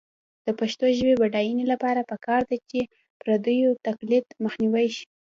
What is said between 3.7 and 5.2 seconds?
تقلید مخنیوی شي.